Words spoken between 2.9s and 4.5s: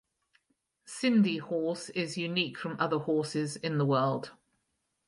horses in the world.